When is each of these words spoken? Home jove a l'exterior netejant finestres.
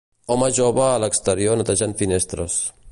Home 0.35 0.47
jove 0.59 0.83
a 0.85 0.95
l'exterior 1.03 1.61
netejant 1.61 1.97
finestres. 2.03 2.61